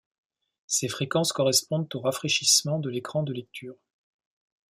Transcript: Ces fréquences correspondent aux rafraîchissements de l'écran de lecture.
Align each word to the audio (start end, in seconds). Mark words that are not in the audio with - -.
Ces 0.65 0.87
fréquences 0.87 1.31
correspondent 1.31 1.87
aux 1.93 1.99
rafraîchissements 1.99 2.79
de 2.79 2.89
l'écran 2.89 3.21
de 3.21 3.33
lecture. 3.33 3.75